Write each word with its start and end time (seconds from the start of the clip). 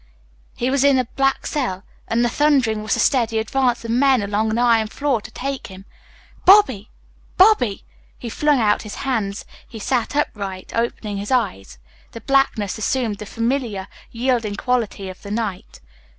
He 0.55 0.71
was 0.71 0.83
in 0.83 0.97
a 0.97 1.05
black 1.15 1.45
cell, 1.45 1.83
and 2.07 2.25
the 2.25 2.27
thundering 2.27 2.81
was 2.81 2.95
the 2.95 2.99
steady 2.99 3.37
advance 3.37 3.85
of 3.85 3.91
men 3.91 4.23
along 4.23 4.49
an 4.49 4.57
iron 4.57 4.87
floor 4.87 5.21
to 5.21 5.29
take 5.29 5.67
him 5.67 5.85
"Bobby! 6.43 6.89
Bobby!" 7.37 7.83
He 8.17 8.27
flung 8.27 8.59
out 8.59 8.81
his 8.81 8.95
hands. 9.05 9.45
He 9.69 9.77
sat 9.77 10.15
upright, 10.15 10.71
opening 10.75 11.17
his 11.17 11.29
eyes. 11.29 11.77
The 12.13 12.21
blackness 12.21 12.79
assumed 12.79 13.19
the 13.19 13.27
familiar, 13.27 13.87
yielding 14.09 14.55
quality 14.55 15.07
of 15.07 15.21
the 15.21 15.29
night. 15.29 15.79